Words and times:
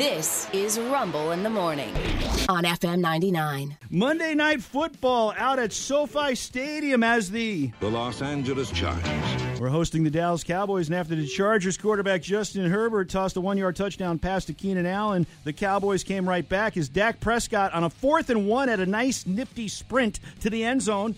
This 0.00 0.48
is 0.54 0.78
Rumble 0.78 1.32
in 1.32 1.42
the 1.42 1.50
Morning 1.50 1.94
on 2.48 2.64
FM 2.64 3.00
99. 3.00 3.76
Monday 3.90 4.34
Night 4.34 4.62
Football 4.62 5.34
out 5.36 5.58
at 5.58 5.74
SoFi 5.74 6.34
Stadium 6.36 7.02
as 7.02 7.30
the 7.30 7.70
The 7.80 7.90
Los 7.90 8.22
Angeles 8.22 8.70
Chargers. 8.70 9.60
We're 9.60 9.68
hosting 9.68 10.02
the 10.02 10.10
Dallas 10.10 10.42
Cowboys, 10.42 10.88
and 10.88 10.96
after 10.96 11.14
the 11.14 11.26
Chargers 11.26 11.76
quarterback 11.76 12.22
Justin 12.22 12.70
Herbert 12.70 13.10
tossed 13.10 13.36
a 13.36 13.42
one-yard 13.42 13.76
touchdown 13.76 14.18
pass 14.18 14.46
to 14.46 14.54
Keenan 14.54 14.86
Allen, 14.86 15.26
the 15.44 15.52
Cowboys 15.52 16.02
came 16.02 16.26
right 16.26 16.48
back 16.48 16.78
as 16.78 16.88
Dak 16.88 17.20
Prescott 17.20 17.74
on 17.74 17.84
a 17.84 17.90
fourth 17.90 18.30
and 18.30 18.48
one 18.48 18.70
at 18.70 18.80
a 18.80 18.86
nice 18.86 19.26
nifty 19.26 19.68
sprint 19.68 20.18
to 20.40 20.48
the 20.48 20.64
end 20.64 20.80
zone. 20.80 21.14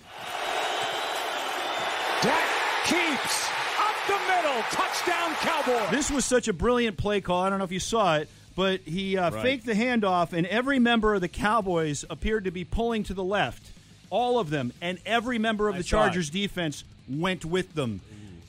Dak 2.21 2.49
keeps 2.87 3.49
up 3.79 3.95
the 4.09 4.19
middle. 4.27 4.61
Touchdown 4.73 5.35
Cowboys. 5.35 5.91
This 5.93 6.11
was 6.11 6.25
such 6.25 6.49
a 6.49 6.53
brilliant 6.53 6.97
play 6.97 7.21
call. 7.21 7.45
I 7.45 7.49
don't 7.49 7.61
know 7.61 7.65
if 7.65 7.71
you 7.71 7.79
saw 7.79 8.17
it, 8.17 8.29
but 8.55 8.81
he 8.81 9.17
uh, 9.17 9.31
faked 9.31 9.67
the 9.67 9.75
handoff, 9.75 10.33
and 10.33 10.47
every 10.47 10.79
member 10.79 11.15
of 11.15 11.21
the 11.21 11.29
Cowboys 11.29 12.05
appeared 12.11 12.45
to 12.45 12.51
be 12.51 12.65
pulling 12.65 13.03
to 13.05 13.15
the 13.15 13.25
left. 13.25 13.71
All 14.11 14.39
of 14.39 14.51
them, 14.51 14.73
and 14.83 14.99
every 15.07 15.39
member 15.39 15.69
of 15.69 15.75
I 15.75 15.79
the 15.79 15.85
saw 15.85 15.97
it. 16.03 16.05
Chargers 16.07 16.31
defense 16.31 16.85
went 17.09 17.45
with 17.45 17.75
them. 17.75 18.01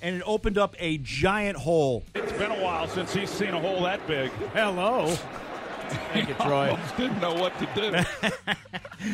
And 0.02 0.18
it 0.18 0.24
opened 0.26 0.58
up 0.58 0.76
a 0.80 0.98
giant 0.98 1.58
hole. 1.58 2.04
It's 2.14 2.34
been 2.34 2.52
a 2.52 2.62
while 2.62 2.90
since 2.90 3.14
he's 3.14 3.30
seen 3.30 3.54
a 3.54 3.62
hole 3.62 3.84
that 3.84 4.06
big. 4.06 4.30
Hello. 4.54 5.08
Thank 6.12 6.28
you, 6.28 6.36
Troy. 6.42 6.72
Almost 6.72 6.98
didn't 6.98 7.22
know 7.22 7.34
what 7.36 7.54
to 7.60 8.06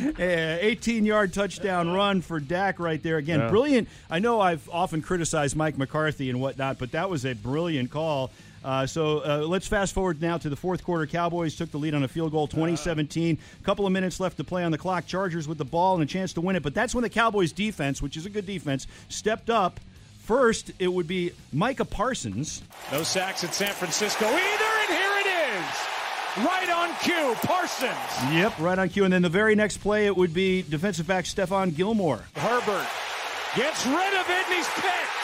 do. 0.10 0.14
18 0.24 1.06
yard 1.06 1.34
touchdown 1.34 1.92
run 1.92 2.22
for 2.22 2.40
Dak 2.40 2.80
right 2.80 3.02
there. 3.04 3.18
Again, 3.18 3.40
Yeah. 3.42 3.50
brilliant. 3.50 3.88
I 4.10 4.18
know 4.20 4.40
I've 4.42 4.68
often 4.72 5.02
criticized 5.02 5.56
Mike 5.56 5.78
McCarthy 5.78 6.30
and 6.30 6.42
whatnot, 6.42 6.80
but 6.80 6.92
that 6.94 7.10
was 7.10 7.26
a 7.26 7.34
brilliant 7.34 7.92
call. 7.92 8.32
Uh, 8.64 8.86
so 8.86 9.20
uh, 9.20 9.46
let's 9.48 9.68
fast 9.68 9.94
forward 9.94 10.22
now 10.22 10.38
to 10.38 10.50
the 10.50 10.56
fourth 10.56 10.84
quarter. 10.84 11.06
Cowboys 11.08 11.56
took 11.56 11.72
the 11.72 11.78
lead 11.78 11.94
on 11.94 12.04
a 12.04 12.08
field 12.08 12.32
goal, 12.32 12.48
2017. 12.48 13.38
A 13.60 13.64
couple 13.64 13.86
of 13.86 13.92
minutes 13.92 14.20
left 14.20 14.38
to 14.38 14.44
play 14.44 14.64
on 14.64 14.72
the 14.72 14.78
clock. 14.78 15.06
Chargers 15.06 15.48
with 15.48 15.58
the 15.58 15.66
ball 15.66 15.96
and 15.96 16.04
a 16.04 16.06
chance 16.06 16.34
to 16.34 16.42
win 16.42 16.56
it. 16.56 16.64
But 16.64 16.74
that's 16.74 16.94
when 16.94 17.04
the 17.04 17.10
Cowboys 17.10 17.52
defense, 17.52 18.02
which 18.02 18.18
is 18.18 18.26
a 18.26 18.30
good 18.30 18.46
defense, 18.46 18.88
stepped 19.08 19.50
up. 19.50 19.80
First, 20.24 20.72
it 20.78 20.88
would 20.88 21.08
be 21.08 21.32
Micah 21.52 21.86
Parsons. 21.86 22.62
No 22.92 23.02
sacks 23.04 23.44
at 23.44 23.54
San 23.56 23.72
Francisco 23.74 24.26
either, 24.26 24.38
and 24.38 24.90
here 24.90 25.18
it 25.20 25.26
is. 25.26 26.46
Right 26.46 26.70
on 26.70 26.96
cue, 27.02 27.36
Parsons. 27.48 28.34
Yep, 28.34 28.60
right 28.60 28.78
on 28.78 28.90
cue. 28.90 29.06
And 29.06 29.12
then 29.12 29.24
the 29.24 29.30
very 29.30 29.56
next 29.56 29.78
play, 29.78 30.06
it 30.06 30.16
would 30.16 30.34
be 30.34 30.62
defensive 30.62 31.08
back 31.08 31.26
Stephon 31.26 31.76
Gilmore. 31.76 32.22
Herbert 32.36 32.88
gets 33.56 33.86
rid 33.88 34.14
of 34.14 34.30
it, 34.30 34.46
and 34.46 34.54
he's 34.54 34.68
picked. 34.68 35.19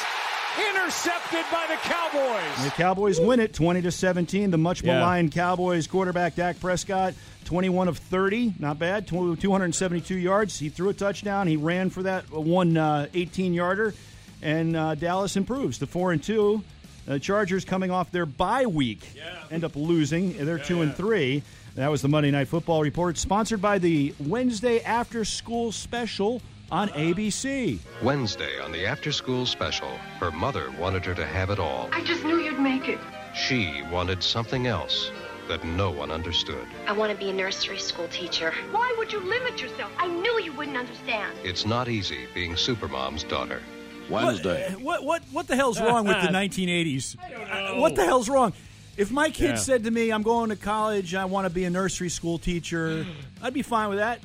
Intercepted 0.57 1.45
by 1.51 1.65
the 1.67 1.75
Cowboys. 1.81 2.63
The 2.63 2.71
Cowboys 2.71 3.19
win 3.19 3.39
it 3.39 3.53
20 3.53 3.81
to 3.81 3.91
17. 3.91 4.51
The 4.51 4.57
much 4.57 4.81
Yeah. 4.83 4.93
maligned 4.99 5.31
Cowboys 5.31 5.87
quarterback 5.87 6.35
Dak 6.35 6.59
Prescott, 6.59 7.13
21 7.45 7.87
of 7.87 7.97
30, 7.97 8.53
not 8.59 8.79
bad, 8.79 9.07
272 9.07 10.15
yards. 10.15 10.57
He 10.59 10.69
threw 10.69 10.89
a 10.89 10.93
touchdown. 10.93 11.47
He 11.47 11.57
ran 11.57 11.89
for 11.89 12.03
that 12.03 12.31
one 12.31 12.77
uh, 12.77 13.07
18 13.13 13.53
yarder, 13.53 13.93
and 14.41 14.75
uh, 14.77 14.95
Dallas 14.95 15.35
improves 15.35 15.79
to 15.79 15.87
four 15.87 16.11
and 16.11 16.23
two. 16.23 16.63
The 17.05 17.19
Chargers 17.19 17.65
coming 17.65 17.91
off 17.91 18.11
their 18.11 18.25
bye 18.25 18.65
week 18.65 19.05
end 19.51 19.63
up 19.63 19.75
losing. 19.75 20.33
They're 20.45 20.57
two 20.57 20.81
and 20.81 20.95
three. 20.95 21.43
That 21.75 21.91
was 21.91 22.01
the 22.01 22.07
Monday 22.07 22.31
Night 22.31 22.47
Football 22.47 22.81
report, 22.81 23.17
sponsored 23.17 23.61
by 23.61 23.79
the 23.79 24.13
Wednesday 24.19 24.79
After 24.81 25.25
School 25.25 25.71
Special 25.73 26.41
on 26.71 26.89
ABC. 26.89 27.79
Wednesday 28.01 28.59
on 28.59 28.71
the 28.71 28.85
after 28.85 29.11
school 29.11 29.45
special, 29.45 29.89
her 30.19 30.31
mother 30.31 30.71
wanted 30.79 31.05
her 31.05 31.13
to 31.15 31.25
have 31.25 31.49
it 31.49 31.59
all. 31.59 31.89
I 31.91 32.03
just 32.03 32.23
knew 32.23 32.39
you'd 32.39 32.59
make 32.59 32.87
it. 32.87 32.99
She 33.35 33.81
wanted 33.91 34.23
something 34.23 34.67
else 34.67 35.11
that 35.47 35.63
no 35.63 35.91
one 35.91 36.09
understood. 36.09 36.65
I 36.87 36.93
want 36.93 37.11
to 37.11 37.17
be 37.17 37.29
a 37.29 37.33
nursery 37.33 37.77
school 37.77 38.07
teacher. 38.07 38.53
Why 38.71 38.93
would 38.97 39.11
you 39.13 39.19
limit 39.19 39.61
yourself? 39.61 39.91
I 39.97 40.07
knew 40.07 40.41
you 40.41 40.53
wouldn't 40.53 40.77
understand. 40.77 41.37
It's 41.43 41.65
not 41.65 41.87
easy 41.87 42.25
being 42.33 42.53
Supermom's 42.53 43.23
daughter. 43.23 43.61
Wednesday. 44.09 44.73
What 44.79 45.03
what 45.03 45.23
what 45.31 45.47
the 45.47 45.55
hell's 45.55 45.79
wrong 45.81 46.05
with 46.05 46.21
the 46.21 46.27
1980s? 46.29 47.15
Uh, 47.17 47.79
What 47.79 47.95
the 47.95 48.05
hell's 48.05 48.29
wrong? 48.29 48.53
If 48.97 49.11
my 49.11 49.29
kid 49.29 49.49
Yeah. 49.49 49.55
said 49.55 49.83
to 49.85 49.91
me, 49.91 50.11
"I'm 50.11 50.21
going 50.21 50.49
to 50.51 50.55
college. 50.55 51.15
I 51.15 51.25
want 51.25 51.47
to 51.47 51.49
be 51.53 51.63
a 51.65 51.69
nursery 51.71 52.09
school 52.09 52.37
teacher," 52.37 53.05
I'd 53.41 53.53
be 53.53 53.63
fine 53.63 53.89
with 53.89 53.97
that. 53.97 54.19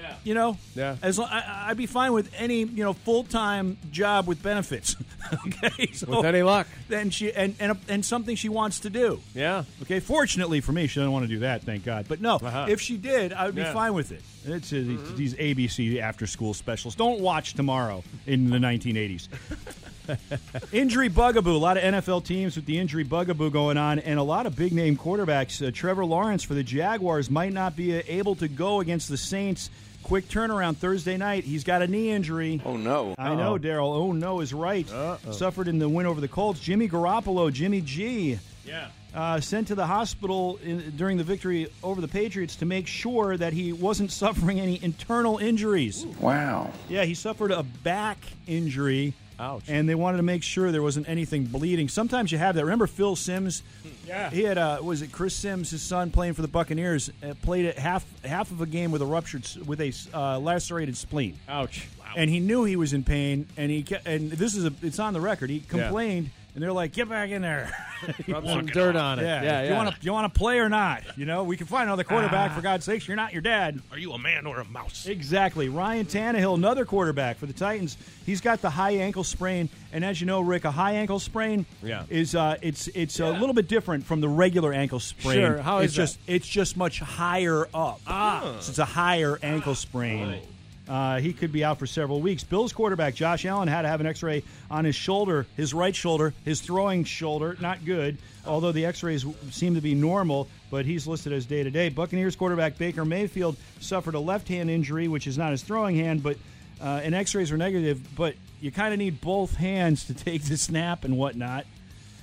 Yeah. 0.00 0.14
You 0.24 0.34
know, 0.34 0.56
Yeah. 0.74 0.96
As 1.02 1.18
lo- 1.18 1.26
I, 1.28 1.66
I'd 1.68 1.76
be 1.76 1.86
fine 1.86 2.12
with 2.12 2.30
any 2.36 2.60
you 2.62 2.84
know 2.84 2.92
full 2.92 3.24
time 3.24 3.76
job 3.90 4.26
with 4.26 4.42
benefits. 4.42 4.96
okay, 5.46 5.92
so 5.92 6.06
With 6.18 6.24
any 6.26 6.42
luck. 6.42 6.66
then 6.88 7.10
she 7.10 7.32
and 7.32 7.54
and 7.60 7.76
and 7.88 8.04
something 8.04 8.36
she 8.36 8.48
wants 8.48 8.80
to 8.80 8.90
do. 8.90 9.20
Yeah. 9.34 9.64
Okay, 9.82 10.00
fortunately 10.00 10.60
for 10.60 10.72
me, 10.72 10.86
she 10.86 11.00
doesn't 11.00 11.12
want 11.12 11.24
to 11.24 11.28
do 11.28 11.40
that. 11.40 11.62
Thank 11.62 11.84
God. 11.84 12.06
But 12.08 12.20
no, 12.20 12.36
Uh-huh. 12.36 12.66
if 12.68 12.80
she 12.80 12.96
did, 12.96 13.32
I 13.32 13.46
would 13.46 13.54
be 13.54 13.62
Yeah. 13.62 13.72
fine 13.72 13.94
with 13.94 14.12
it. 14.12 14.22
It's 14.44 14.72
uh, 14.72 14.76
these 15.16 15.34
ABC 15.34 16.00
after 16.00 16.26
school 16.26 16.54
specials. 16.54 16.94
Don't 16.94 17.20
watch 17.20 17.54
tomorrow 17.54 18.02
in 18.26 18.50
the 18.50 18.56
1980s. 18.58 19.28
injury 20.72 21.08
bugaboo. 21.08 21.54
A 21.54 21.58
lot 21.58 21.76
of 21.76 21.82
NFL 21.82 22.24
teams 22.24 22.56
with 22.56 22.64
the 22.64 22.78
injury 22.78 23.02
bugaboo 23.04 23.50
going 23.50 23.76
on, 23.76 23.98
and 23.98 24.18
a 24.18 24.22
lot 24.22 24.46
of 24.46 24.56
big 24.56 24.72
name 24.72 24.96
quarterbacks. 24.96 25.66
Uh, 25.66 25.70
Trevor 25.70 26.04
Lawrence 26.04 26.42
for 26.42 26.54
the 26.54 26.62
Jaguars 26.62 27.30
might 27.30 27.52
not 27.52 27.76
be 27.76 27.98
uh, 27.98 28.02
able 28.06 28.34
to 28.36 28.48
go 28.48 28.80
against 28.80 29.08
the 29.08 29.16
Saints. 29.18 29.68
Quick 30.02 30.28
turnaround 30.28 30.76
Thursday 30.76 31.16
night. 31.16 31.44
He's 31.44 31.64
got 31.64 31.82
a 31.82 31.86
knee 31.86 32.10
injury. 32.10 32.62
Oh, 32.64 32.76
no. 32.76 33.14
I 33.18 33.34
know, 33.34 33.58
Daryl. 33.58 33.92
Oh 33.94 34.12
no, 34.12 34.40
is 34.40 34.54
right. 34.54 34.88
Suffered 35.32 35.68
in 35.68 35.78
the 35.78 35.88
win 35.88 36.06
over 36.06 36.20
the 36.20 36.28
Colts. 36.28 36.60
Jimmy 36.60 36.88
Garoppolo, 36.88 37.52
Jimmy 37.52 37.80
G, 37.82 38.38
Yeah. 38.64 38.88
uh, 39.14 39.40
sent 39.40 39.68
to 39.68 39.74
the 39.74 39.84
hospital 39.86 40.58
in, 40.62 40.92
during 40.96 41.18
the 41.18 41.24
victory 41.24 41.66
over 41.82 42.00
the 42.00 42.08
Patriots 42.08 42.56
to 42.56 42.64
make 42.64 42.86
sure 42.86 43.36
that 43.36 43.52
he 43.52 43.72
wasn't 43.74 44.10
suffering 44.22 44.60
any 44.60 44.82
internal 44.82 45.36
injuries. 45.38 46.06
Wow. 46.20 46.72
Yeah, 46.88 47.04
he 47.04 47.12
suffered 47.14 47.50
a 47.50 47.62
back 47.62 48.16
injury. 48.46 49.12
Ouch. 49.40 49.64
And 49.68 49.88
they 49.88 49.94
wanted 49.94 50.16
to 50.18 50.22
make 50.22 50.42
sure 50.42 50.72
there 50.72 50.82
wasn't 50.82 51.08
anything 51.08 51.44
bleeding. 51.44 51.88
Sometimes 51.88 52.32
you 52.32 52.38
have 52.38 52.54
that. 52.56 52.64
Remember 52.64 52.86
Phil 52.86 53.14
Simms? 53.16 53.62
Yeah. 54.06 54.30
He 54.30 54.42
had 54.42 54.58
uh, 54.58 54.78
was 54.82 55.02
it 55.02 55.12
Chris 55.12 55.34
Simms, 55.34 55.70
his 55.70 55.82
son, 55.82 56.10
playing 56.10 56.34
for 56.34 56.42
the 56.42 56.48
Buccaneers, 56.48 57.10
uh, 57.22 57.34
played 57.42 57.64
it 57.66 57.78
half 57.78 58.04
half 58.24 58.50
of 58.50 58.60
a 58.60 58.66
game 58.66 58.90
with 58.90 59.02
a 59.02 59.06
ruptured 59.06 59.46
with 59.66 59.80
a 59.80 59.92
uh, 60.12 60.38
lacerated 60.38 60.96
spleen 60.96 61.38
Ouch. 61.48 61.86
and 62.16 62.28
he 62.30 62.40
knew 62.40 62.64
he 62.64 62.76
was 62.76 62.92
in 62.92 63.04
pain 63.04 63.46
and 63.56 63.70
he 63.70 63.82
ke- 63.82 64.00
and 64.06 64.30
this 64.32 64.54
is 64.54 64.64
a 64.64 64.72
it's 64.82 64.98
on 64.98 65.12
the 65.12 65.20
record 65.20 65.50
he 65.50 65.60
complained 65.60 66.30
and 66.54 66.62
they're 66.62 66.72
like 66.72 66.92
get 66.92 67.08
back 67.08 67.30
in 67.30 67.42
there. 67.42 67.70
Rub 68.28 68.46
some 68.46 68.66
dirt 68.66 68.94
on 68.96 69.18
it. 69.18 69.22
yeah, 69.22 69.42
Yeah. 69.42 69.68
you 69.68 69.74
want 69.74 69.94
to 69.94 69.96
you 70.04 70.12
want 70.12 70.32
to 70.32 70.38
play 70.38 70.58
or 70.60 70.68
not 70.68 71.02
you 71.16 71.24
know 71.26 71.42
we 71.44 71.56
can 71.56 71.66
find 71.66 71.88
another 71.88 72.04
quarterback 72.04 72.52
for 72.54 72.60
god's 72.60 72.84
sakes 72.84 73.06
you're 73.08 73.16
not 73.16 73.32
your 73.32 73.42
dad. 73.42 73.80
Are 73.90 73.98
you 73.98 74.12
a 74.12 74.18
man 74.18 74.46
or 74.46 74.60
a 74.60 74.64
mouse? 74.64 75.06
exactly. 75.06 75.68
Ryan 75.68 76.06
Tannehill 76.06 76.54
another 76.54 76.84
quarterback 76.84 77.36
for 77.38 77.46
the 77.46 77.52
titans. 77.52 77.96
He's 78.24 78.40
got 78.40 78.60
the 78.62 78.70
high 78.70 78.92
ankle 78.92 79.24
sprain. 79.24 79.68
And 79.92 80.04
as 80.04 80.20
you 80.20 80.26
know 80.26 80.40
rick 80.40 80.64
a 80.64 80.70
high 80.70 80.92
ankle 80.92 81.18
sprain 81.18 81.66
Yeah. 81.82 82.04
is 82.08 82.34
uh 82.34 82.56
it's 82.62 82.88
it's 82.88 83.18
a 83.20 83.30
little 83.30 83.54
bit 83.54 83.68
different 83.68 84.04
from 84.04 84.20
the 84.20 84.28
regular 84.28 84.72
ankle 84.72 85.00
sprain. 85.00 85.38
Sure, 85.38 85.58
how 85.58 85.78
it's 85.78 85.92
is 85.92 85.96
just 85.96 86.18
it's 86.26 86.46
just 86.48 86.76
much 86.76 87.00
higher 87.00 87.66
up. 87.74 88.00
Ah. 88.06 88.56
So 88.60 88.70
it's 88.70 88.78
a 88.78 88.84
higher 88.84 89.38
ankle 89.42 89.74
sprain 89.74 90.40
uh, 90.88 91.18
he 91.20 91.32
could 91.32 91.52
be 91.52 91.62
out 91.64 91.78
for 91.78 91.86
several 91.86 92.20
weeks. 92.20 92.44
Bills 92.44 92.72
quarterback 92.72 93.14
Josh 93.14 93.44
Allen 93.44 93.68
had 93.68 93.82
to 93.82 93.88
have 93.88 94.00
an 94.00 94.06
X-ray 94.06 94.42
on 94.70 94.84
his 94.84 94.94
shoulder, 94.94 95.46
his 95.56 95.74
right 95.74 95.94
shoulder, 95.94 96.32
his 96.44 96.60
throwing 96.60 97.04
shoulder. 97.04 97.56
Not 97.60 97.84
good, 97.84 98.16
although 98.46 98.72
the 98.72 98.86
X-rays 98.86 99.26
seem 99.50 99.74
to 99.74 99.80
be 99.80 99.94
normal. 99.94 100.48
But 100.70 100.84
he's 100.86 101.06
listed 101.06 101.32
as 101.32 101.46
day 101.46 101.62
to 101.62 101.70
day. 101.70 101.88
Buccaneers 101.88 102.36
quarterback 102.36 102.76
Baker 102.78 103.04
Mayfield 103.04 103.56
suffered 103.80 104.14
a 104.14 104.20
left-hand 104.20 104.70
injury, 104.70 105.08
which 105.08 105.26
is 105.26 105.38
not 105.38 105.50
his 105.50 105.62
throwing 105.62 105.96
hand, 105.96 106.22
but 106.22 106.36
uh, 106.80 107.00
and 107.02 107.14
X-rays 107.14 107.50
were 107.50 107.56
negative. 107.58 108.00
But 108.16 108.34
you 108.60 108.70
kind 108.70 108.92
of 108.92 108.98
need 108.98 109.20
both 109.20 109.54
hands 109.54 110.04
to 110.06 110.14
take 110.24 110.42
the 110.44 110.56
snap 110.56 111.04
and 111.04 111.16
whatnot. 111.16 111.64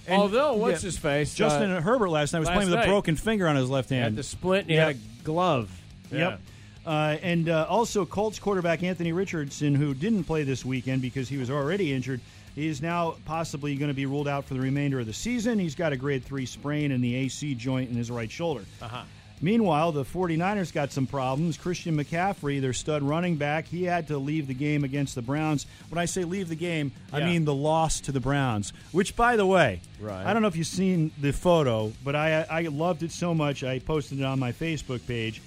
And- 0.08 0.22
Although, 0.22 0.53
what's 0.58 0.84
yeah, 0.84 0.88
his 0.88 0.97
face? 1.00 1.34
Justin 1.34 1.72
uh, 1.72 1.82
Herbert 1.82 2.09
last 2.09 2.34
night 2.34 2.40
was 2.40 2.47
last 2.47 2.56
playing 2.56 2.70
with 2.70 2.80
night. 2.80 2.86
a 2.88 2.92
broken 2.92 3.16
finger 3.16 3.47
on 3.47 3.56
his 3.56 3.70
left 3.70 3.90
hand. 3.90 4.03
had 4.03 4.16
the 4.16 4.22
split 4.23 4.62
and 4.62 4.70
he 4.70 4.76
Yeah. 4.76 4.88
had 4.88 4.96
a 4.97 5.23
glove. 5.23 5.72
Yep. 6.12 6.40
Uh, 6.85 7.17
and 7.22 7.49
uh, 7.49 7.66
also, 7.67 8.05
Colts 8.05 8.37
quarterback 8.40 8.84
Anthony 8.84 9.11
Richardson, 9.11 9.73
who 9.73 9.93
didn't 9.93 10.26
play 10.26 10.43
this 10.43 10.64
weekend 10.64 11.02
because 11.02 11.28
he 11.28 11.37
was 11.37 11.49
already 11.49 11.91
injured, 11.93 12.22
is 12.55 12.82
now 12.82 13.16
possibly 13.26 13.76
going 13.76 13.90
to 13.90 13.96
be 13.96 14.05
ruled 14.05 14.28
out 14.28 14.46
for 14.46 14.53
the 14.53 14.59
remainder 14.59 14.99
of 14.99 15.05
the 15.05 15.14
season. 15.14 15.59
He's 15.59 15.76
got 15.76 15.93
a 15.93 15.97
grade 15.97 16.23
3 16.23 16.46
sprain 16.46 16.91
in 16.91 17.02
the 17.02 17.16
AC 17.16 17.55
joint 17.55 17.90
in 17.90 17.96
his 17.97 18.11
right 18.11 18.29
shoulder. 18.29 18.64
Uh-huh. 18.82 19.03
Meanwhile, 19.41 19.91
the 19.91 20.05
49ers 20.05 20.72
got 20.72 20.93
some 20.93 21.05
problems. 21.08 21.58
Christian 21.58 21.97
McCaffrey, 21.97 22.61
their 22.61 22.72
stud 22.72 23.03
running 23.03 23.35
back, 23.35 23.66
he 23.66 23.84
had 23.84 24.08
to 24.08 24.17
leave 24.17 24.47
the 24.47 24.53
game 24.53 24.85
against 24.85 25.14
the 25.14 25.22
Browns. 25.22 25.66
When 25.90 25.97
I 25.99 26.05
say 26.05 26.23
leave 26.23 26.47
the 26.47 26.55
game, 26.55 26.93
I 27.11 27.20
mean 27.20 27.43
the 27.43 27.53
loss 27.53 27.99
to 28.02 28.14
the 28.14 28.22
Browns. 28.22 28.72
Which, 28.93 29.16
by 29.16 29.35
the 29.35 29.46
way, 29.46 29.81
Right. 29.99 30.26
I 30.26 30.31
don't 30.31 30.41
know 30.41 30.47
if 30.47 30.55
you've 30.55 30.67
seen 30.67 31.11
the 31.20 31.34
photo, 31.34 31.91
but 32.03 32.16
I, 32.16 32.46
I 32.49 32.61
loved 32.61 33.03
it 33.03 33.11
so 33.11 33.34
much 33.34 33.64
I 33.64 33.79
posted 33.79 34.20
it 34.20 34.23
on 34.23 34.40
my 34.40 34.53
Facebook 34.53 35.05
page. 35.05 35.41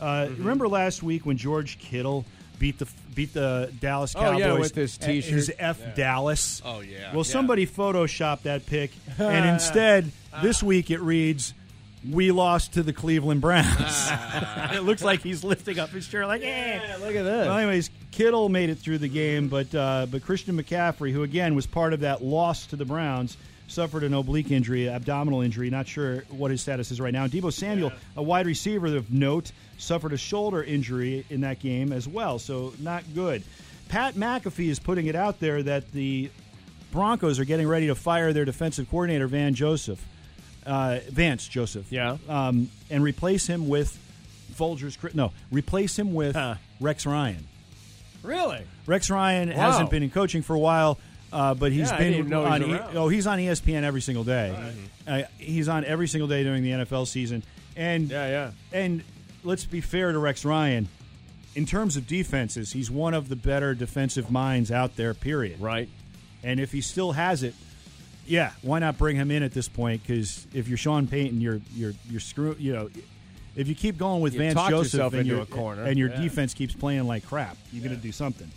Uh, 0.00 0.26
Mm-hmm. 0.26 0.42
Remember 0.42 0.68
last 0.68 1.02
week 1.02 1.24
when 1.26 1.36
George 1.36 1.78
Kittle 1.78 2.24
beat 2.58 2.78
the 2.78 2.86
beat 3.14 3.32
the 3.34 3.72
Dallas 3.80 4.14
Cowboys. 4.14 4.42
Oh, 4.42 4.54
yeah, 4.54 4.58
with 4.58 4.74
his 4.74 4.96
T-shirt. 4.98 5.32
his 5.32 5.52
F 5.58 5.94
Dallas? 5.94 6.60
Oh, 6.64 6.80
yeah. 6.80 7.08
Well, 7.12 7.18
Yeah. 7.18 7.22
somebody 7.32 7.66
photoshopped 7.66 8.42
that 8.42 8.66
pic, 8.66 8.90
and 9.18 9.48
instead 9.48 10.10
this 10.42 10.62
week 10.62 10.90
it 10.90 11.00
reads 11.00 11.54
we 12.10 12.32
lost 12.32 12.74
to 12.74 12.82
the 12.82 12.92
Cleveland 12.92 13.40
Browns. 13.40 14.08
it 14.74 14.82
looks 14.82 15.02
like 15.02 15.22
he's 15.22 15.42
lifting 15.42 15.78
up 15.78 15.88
his 15.90 16.06
chair, 16.06 16.26
like. 16.26 16.42
Yeah, 16.42 16.96
look 17.00 17.14
at 17.14 17.22
this. 17.22 17.46
Well, 17.46 17.56
anyways, 17.56 17.88
Kittle 18.10 18.48
made 18.50 18.68
it 18.68 18.74
through 18.76 18.98
the 18.98 19.08
game, 19.08 19.48
but 19.48 19.74
uh, 19.74 20.06
but 20.10 20.22
Christian 20.22 20.60
McCaffrey, 20.60 21.12
who 21.12 21.22
again 21.22 21.54
was 21.54 21.66
part 21.66 21.92
of 21.94 22.00
that 22.00 22.22
loss 22.22 22.66
to 22.66 22.76
the 22.76 22.84
Browns, 22.84 23.36
suffered 23.66 24.02
an 24.04 24.14
oblique 24.14 24.50
injury, 24.50 24.88
abdominal 24.88 25.40
injury. 25.40 25.70
Not 25.70 25.86
sure 25.88 26.24
what 26.28 26.50
his 26.50 26.60
status 26.60 26.90
is 26.90 27.00
right 27.00 27.12
now. 27.12 27.26
Deebo 27.26 27.52
Samuel, 27.52 27.92
a 28.16 28.22
wide 28.22 28.46
receiver 28.46 28.86
of 28.96 29.12
note, 29.12 29.52
suffered 29.78 30.12
a 30.12 30.16
shoulder 30.16 30.62
injury 30.62 31.24
in 31.30 31.40
that 31.42 31.60
game 31.60 31.92
as 31.92 32.06
well, 32.06 32.38
so 32.38 32.72
not 32.78 33.02
good. 33.14 33.42
Pat 33.88 34.14
McAfee 34.14 34.68
is 34.68 34.78
putting 34.78 35.06
it 35.06 35.14
out 35.16 35.40
there 35.40 35.62
that 35.62 35.92
the 35.92 36.30
Broncos 36.92 37.38
are 37.40 37.44
getting 37.44 37.66
ready 37.66 37.88
to 37.88 37.94
fire 37.94 38.32
their 38.32 38.44
defensive 38.44 38.88
coordinator 38.90 39.26
Van 39.26 39.54
Joseph, 39.54 40.04
uh, 40.66 40.98
Vance 41.10 41.46
Joseph, 41.48 41.90
Yeah. 41.90 42.18
um, 42.28 42.70
and 42.90 43.02
replace 43.02 43.46
him 43.46 43.68
with 43.68 43.98
Folgers. 44.56 44.96
No, 45.14 45.32
replace 45.50 45.98
him 45.98 46.14
with 46.14 46.36
Huh. 46.36 46.54
Rex 46.80 47.04
Ryan. 47.06 47.46
Really? 48.22 48.60
Rex 48.86 49.10
Ryan 49.10 49.48
Wow. 49.50 49.54
hasn't 49.72 49.90
been 49.90 50.02
in 50.02 50.10
coaching 50.10 50.42
for 50.42 50.54
a 50.54 50.58
while, 50.58 50.98
uh, 51.34 51.52
but 51.54 51.72
he's 51.72 51.90
Yeah, 51.90 51.98
been 51.98 52.12
didn't 52.12 52.28
know 52.30 52.44
he 52.50 52.64
was. 52.64 52.80
E- 52.80 52.96
oh, 52.96 53.08
he's 53.08 53.26
on 53.26 53.38
ESPN 53.38 53.82
every 53.82 54.00
single 54.00 54.24
day. 54.24 54.54
Uh, 55.06 55.22
he's 55.38 55.68
on 55.68 55.84
every 55.84 56.08
single 56.08 56.28
day 56.28 56.42
during 56.44 56.62
the 56.62 56.70
NFL 56.70 57.06
season, 57.06 57.42
and 57.76 58.08
Yeah, 58.10 58.26
yeah. 58.28 58.50
and 58.72 59.02
let's 59.42 59.64
be 59.66 59.80
fair 59.82 60.12
to 60.12 60.18
Rex 60.18 60.44
Ryan. 60.44 60.88
In 61.54 61.66
terms 61.66 61.96
of 61.96 62.06
defenses, 62.06 62.72
he's 62.72 62.90
one 62.90 63.14
of 63.14 63.28
the 63.28 63.36
better 63.36 63.74
defensive 63.74 64.30
minds 64.30 64.70
out 64.72 64.96
there. 64.96 65.12
Period. 65.14 65.60
Right. 65.60 65.88
And 66.42 66.58
if 66.58 66.72
he 66.72 66.80
still 66.80 67.12
has 67.12 67.42
it, 67.42 67.54
yeah, 68.26 68.52
why 68.62 68.78
not 68.78 68.96
bring 68.98 69.16
him 69.16 69.30
in 69.30 69.42
at 69.42 69.52
this 69.52 69.68
point? 69.68 70.02
Because 70.02 70.46
if 70.54 70.66
you're 70.68 70.78
Sean 70.78 71.06
Payton, 71.06 71.40
you're 71.40 71.60
you're 71.74 71.92
you're 72.10 72.20
screw. 72.20 72.56
You 72.58 72.72
know, 72.72 72.90
if 73.56 73.68
you 73.68 73.74
keep 73.74 73.98
going 73.98 74.20
with 74.22 74.32
You 74.34 74.40
Vance 74.40 74.68
Joseph 74.68 75.12
and 75.14 75.26
your 75.28 75.42
a 75.42 75.46
corner. 75.46 75.84
and 75.84 75.96
your 75.98 76.10
Yeah. 76.10 76.22
defense 76.22 76.54
keeps 76.54 76.74
playing 76.74 77.06
like 77.06 77.24
crap, 77.26 77.56
you're 77.72 77.84
going 77.84 77.94
to 77.96 78.02
do 78.02 78.12
something. 78.12 78.50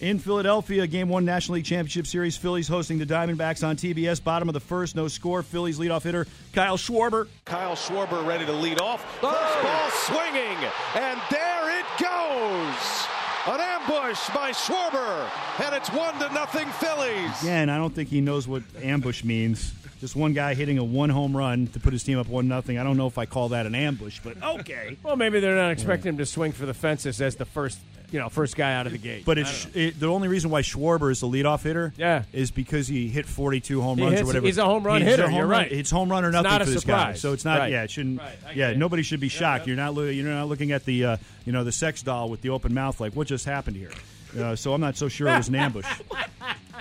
In 0.00 0.20
Philadelphia, 0.20 0.86
Game 0.86 1.08
One 1.08 1.24
National 1.24 1.56
League 1.56 1.64
Championship 1.64 2.06
Series, 2.06 2.36
Phillies 2.36 2.68
hosting 2.68 2.98
the 2.98 3.06
Diamondbacks 3.06 3.66
on 3.66 3.76
TBS. 3.76 4.22
Bottom 4.22 4.48
of 4.48 4.52
the 4.52 4.60
first, 4.60 4.94
no 4.94 5.08
score. 5.08 5.42
Phillies 5.42 5.80
leadoff 5.80 6.04
hitter 6.04 6.24
Kyle 6.52 6.76
Schwarber. 6.76 7.26
Kyle 7.44 7.74
Schwarber 7.74 8.24
ready 8.24 8.46
to 8.46 8.52
lead 8.52 8.80
off. 8.80 9.02
First 9.20 9.62
ball 9.62 9.90
swinging, 9.90 10.56
and 10.94 11.20
there 11.32 11.80
it 11.80 11.86
goes. 12.00 13.06
An 13.48 13.60
ambush 13.60 14.28
by 14.28 14.52
Schwarber, 14.52 15.28
and 15.64 15.74
it's 15.74 15.90
one 15.90 16.14
to 16.20 16.32
nothing 16.32 16.68
Phillies. 16.68 17.42
Again, 17.42 17.68
I 17.68 17.76
don't 17.76 17.92
think 17.92 18.08
he 18.08 18.20
knows 18.20 18.46
what 18.46 18.62
ambush 18.80 19.24
means. 19.24 19.72
Just 20.00 20.14
one 20.14 20.32
guy 20.32 20.54
hitting 20.54 20.78
a 20.78 20.84
one 20.84 21.10
home 21.10 21.36
run 21.36 21.66
to 21.68 21.80
put 21.80 21.92
his 21.92 22.04
team 22.04 22.18
up 22.18 22.28
one 22.28 22.46
nothing. 22.46 22.78
I 22.78 22.84
don't 22.84 22.96
know 22.96 23.08
if 23.08 23.18
I 23.18 23.26
call 23.26 23.48
that 23.48 23.66
an 23.66 23.74
ambush, 23.74 24.20
but 24.22 24.40
okay. 24.40 24.96
Well, 25.02 25.16
maybe 25.16 25.40
they're 25.40 25.56
not 25.56 25.72
expecting 25.72 26.10
him 26.10 26.18
to 26.18 26.26
swing 26.26 26.52
for 26.52 26.66
the 26.66 26.74
fences 26.74 27.20
as 27.20 27.34
the 27.34 27.44
first, 27.44 27.80
you 28.10 28.18
know, 28.18 28.28
first 28.28 28.56
guy 28.56 28.74
out 28.74 28.86
of 28.86 28.92
the 28.92 28.98
gate. 28.98 29.24
But 29.24 29.38
it's 29.38 29.66
it, 29.74 29.98
the 30.00 30.06
only 30.06 30.28
reason 30.28 30.50
why 30.50 30.62
Schwarber 30.62 31.10
is 31.10 31.20
the 31.20 31.26
leadoff 31.28 31.62
hitter, 31.62 31.92
Yeah. 31.96 32.22
is 32.32 32.50
because 32.50 32.88
he 32.88 33.08
hit 33.08 33.26
42 33.26 33.80
home 33.82 33.98
He 33.98 34.04
runs 34.04 34.12
hits- 34.14 34.22
or 34.22 34.26
whatever. 34.26 34.46
he's 34.46 34.58
a 34.58 34.64
home 34.64 34.82
run 34.84 35.00
He's 35.02 35.10
hitter, 35.10 35.24
A 35.24 35.26
home 35.28 35.36
you're 35.36 35.46
run, 35.46 35.62
right. 35.62 35.72
It's 35.72 35.90
home 35.90 36.10
run 36.10 36.24
or 36.24 36.30
nothing 36.30 36.50
not 36.50 36.62
for 36.64 36.70
this 36.70 36.84
guy. 36.84 37.12
So 37.14 37.32
it's 37.32 37.44
not. 37.44 37.58
Right. 37.58 37.72
Yeah, 37.72 37.82
it 37.82 37.90
shouldn't. 37.90 38.20
Right, 38.20 38.56
yeah, 38.56 38.70
it. 38.70 38.78
nobody 38.78 39.02
should 39.02 39.20
be 39.20 39.28
shocked. 39.28 39.66
You're 39.66 39.76
not. 39.76 39.94
loo- 39.94 40.08
You're 40.08 40.28
not 40.32 40.48
looking 40.48 40.72
at 40.72 40.84
the 40.84 41.04
uh, 41.04 41.16
you 41.44 41.52
know 41.52 41.64
the 41.64 41.72
sex 41.72 42.02
doll 42.02 42.28
with 42.30 42.40
the 42.40 42.48
open 42.50 42.72
mouth 42.74 43.00
like 43.00 43.14
what 43.14 43.26
just 43.26 43.44
happened 43.44 43.76
here. 43.76 43.90
Uh, 44.38 44.54
so 44.56 44.72
I'm 44.74 44.80
not 44.80 44.96
so 44.96 45.08
sure 45.08 45.28
it 45.28 45.36
was 45.36 45.48
an 45.48 45.54
ambush. 45.56 45.86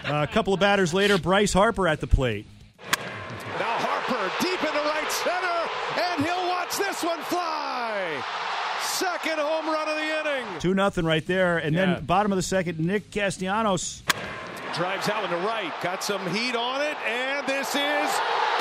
Uh, 0.06 0.26
a 0.30 0.32
couple 0.32 0.54
of 0.54 0.60
batters 0.60 0.94
later, 0.94 1.18
Bryce 1.18 1.52
Harper 1.52 1.88
at 1.88 2.00
the 2.00 2.08
plate. 2.08 2.46
Now 3.60 3.78
Harper 3.80 4.32
deep 4.42 4.60
into 4.62 4.80
right 4.80 5.12
center, 5.12 6.04
and 6.06 6.24
he'll 6.24 6.48
watch 6.50 6.78
this 6.78 7.04
one 7.04 7.20
fly. 7.24 7.47
Second 9.28 9.44
home 9.44 9.66
run 9.68 9.90
of 9.90 9.96
the 9.96 10.02
inning. 10.04 10.60
Two 10.60 10.74
nothing 10.74 11.04
right 11.04 11.26
there, 11.28 11.58
and 11.58 11.76
Yeah. 11.76 11.86
then 11.96 12.06
bottom 12.06 12.32
of 12.32 12.38
the 12.38 12.42
second, 12.42 12.80
Nick 12.80 13.12
Castellanos. 13.12 14.02
Drives 14.74 15.10
out 15.10 15.24
into 15.26 15.36
right, 15.38 15.74
got 15.82 16.02
some 16.02 16.26
heat 16.34 16.56
on 16.56 16.82
it, 16.82 16.96
and 17.06 17.46
this 17.46 17.68
is 17.76 18.10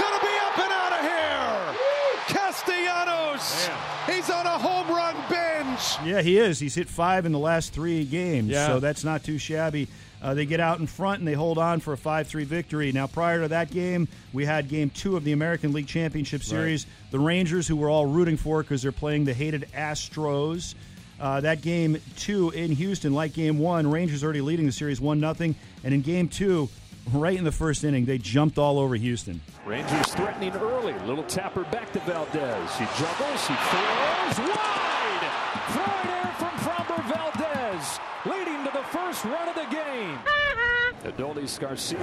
gonna 0.00 0.20
be 0.20 0.34
up 0.44 0.58
and 0.58 0.72
out 0.72 0.92
of 0.92 1.00
here. 1.02 1.76
Castellanos, 2.26 3.68
he's 4.08 4.28
on 4.28 4.46
a 4.46 4.58
home 4.58 4.88
run 4.88 5.14
binge. 5.76 6.08
Yeah, 6.08 6.22
he 6.22 6.38
is. 6.38 6.58
He's 6.58 6.74
hit 6.74 6.88
five 6.88 7.26
in 7.26 7.32
the 7.32 7.38
last 7.38 7.72
three 7.72 8.04
games, 8.04 8.48
Yeah. 8.50 8.66
so 8.66 8.80
that's 8.80 9.04
not 9.04 9.22
too 9.24 9.38
shabby. 9.38 9.88
Uh, 10.22 10.32
they 10.34 10.46
get 10.46 10.60
out 10.60 10.80
in 10.80 10.86
front 10.86 11.18
and 11.18 11.28
they 11.28 11.34
hold 11.34 11.58
on 11.58 11.78
for 11.78 11.92
a 11.92 11.96
5 11.96 12.26
3 12.26 12.44
victory. 12.44 12.90
Now, 12.90 13.06
prior 13.06 13.42
to 13.42 13.48
that 13.48 13.70
game, 13.70 14.08
we 14.32 14.44
had 14.46 14.68
game 14.68 14.90
two 14.90 15.16
of 15.16 15.24
the 15.24 15.32
American 15.32 15.72
League 15.72 15.86
Championship 15.86 16.42
Series. 16.42 16.86
The 17.10 17.18
Rangers, 17.18 17.68
who 17.68 17.76
we're 17.76 17.90
all 17.90 18.06
rooting 18.06 18.36
for 18.38 18.62
because 18.62 18.80
they're 18.82 18.92
playing 18.92 19.24
the 19.26 19.34
hated 19.34 19.68
Astros. 19.76 20.74
Uh, 21.20 21.40
that 21.42 21.60
game 21.62 21.98
two 22.16 22.50
in 22.50 22.72
Houston, 22.72 23.12
like 23.14 23.34
game 23.34 23.58
one, 23.58 23.90
Rangers 23.90 24.24
already 24.24 24.40
leading 24.40 24.66
the 24.66 24.72
series 24.72 25.00
1 25.00 25.20
0. 25.20 25.54
And 25.84 25.94
in 25.94 26.00
game 26.00 26.28
two, 26.28 26.68
right 27.12 27.36
in 27.36 27.44
the 27.44 27.52
first 27.52 27.84
inning, 27.84 28.06
they 28.06 28.18
jumped 28.18 28.58
all 28.58 28.78
over 28.78 28.94
Houston. 28.96 29.40
Rangers 29.66 30.06
threatening 30.14 30.52
early. 30.56 30.94
Little 31.06 31.24
tapper 31.24 31.64
back 31.64 31.92
to 31.92 32.00
Valdez. 32.00 32.70
He 32.78 32.84
juggles. 32.98 33.46
He 33.46 33.54
throws 33.54 34.48
wide. 34.48 34.85
Leading 38.24 38.64
to 38.64 38.70
the 38.72 38.84
first 38.90 39.24
run 39.24 39.48
of 39.48 39.54
the 39.54 39.66
game. 39.70 40.18
Adolis 41.04 41.60
Garcia 41.60 41.98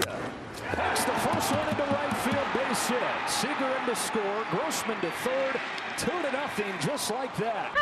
packs 0.71 1.03
the 1.03 1.11
first 1.11 1.51
one 1.51 1.67
into 1.67 1.83
right 1.83 2.17
field 2.23 2.47
base 2.55 2.87
hit. 2.87 2.99
Seager 3.27 3.71
in 3.79 3.85
to 3.87 3.95
score. 3.95 4.45
Grossman 4.51 4.99
to 5.01 5.11
third. 5.25 5.59
Two 5.97 6.11
to 6.11 6.31
nothing, 6.31 6.73
just 6.79 7.11
like 7.11 7.35
that. 7.37 7.75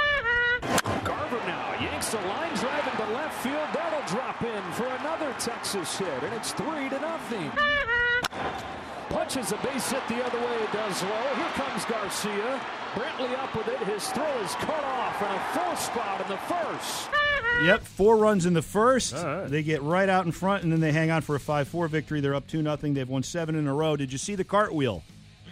Garver 1.04 1.42
now 1.46 1.74
yanks 1.80 2.10
the 2.10 2.22
line 2.22 2.54
drive 2.56 2.88
into 2.88 3.14
left 3.14 3.38
field. 3.44 3.68
That'll 3.74 4.08
drop 4.08 4.42
in 4.42 4.64
for 4.74 4.88
another 5.02 5.34
Texas 5.38 5.98
hit, 5.98 6.24
and 6.24 6.34
it's 6.34 6.54
three 6.54 6.90
to 6.90 7.00
nothing. 7.00 7.52
Punches 9.10 9.52
a 9.52 9.58
base 9.58 9.92
hit 9.92 10.02
the 10.08 10.24
other 10.26 10.40
way, 10.40 10.60
does 10.74 11.04
low. 11.04 11.36
Here 11.36 11.54
comes 11.54 11.86
Garcia. 11.86 12.62
Brantley 12.96 13.38
up 13.40 13.56
with 13.56 13.68
it. 13.68 13.80
His 13.80 14.10
throw 14.10 14.38
is 14.40 14.56
cut 14.56 14.84
off, 14.84 15.22
and 15.22 15.36
a 15.36 15.44
full 15.54 15.76
spot 15.76 16.22
in 16.22 16.28
the 16.28 16.42
first. 16.50 17.10
Yep, 17.64 17.84
four 17.84 18.18
runs 18.18 18.46
in 18.48 18.54
the 18.54 18.62
first. 18.64 19.14
Right. 19.14 19.46
They 19.48 19.62
get 19.62 19.84
right 19.84 20.10
out 20.10 20.26
in 20.26 20.32
front, 20.32 20.64
and 20.64 20.72
then 20.72 20.80
they 20.80 20.92
hang 20.92 21.12
on 21.12 21.22
for 21.22 21.36
a 21.36 21.40
5 21.40 21.68
4 21.68 21.88
victory. 21.88 22.20
They're 22.20 22.34
up 22.34 22.48
2 22.48 22.62
nothing. 22.64 22.96
They've 22.96 23.08
won 23.08 23.22
seven 23.22 23.54
in 23.56 23.68
a 23.68 23.74
row. 23.74 23.96
Did 23.96 24.12
you 24.12 24.18
see 24.18 24.34
the 24.36 24.44
cartwheel? 24.44 25.04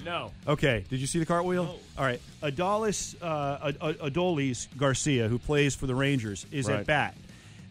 no. 0.06 0.32
Okay, 0.48 0.86
did 0.90 1.00
you 1.02 1.06
see 1.08 1.20
the 1.20 1.26
cartwheel? 1.26 1.78
All 1.98 2.06
right. 2.06 2.20
Adolis, 2.42 3.16
uh, 3.22 3.68
Ad- 3.68 3.78
Ad- 3.82 4.00
Adolis 4.14 4.68
Garcia, 4.78 5.28
who 5.28 5.38
plays 5.38 5.76
for 5.76 5.86
the 5.88 5.94
Rangers, 5.94 6.46
is 6.52 6.68
Right. 6.68 6.80
at 6.80 6.86
bat. 6.88 7.16